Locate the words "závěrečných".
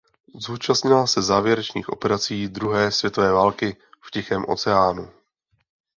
1.21-1.89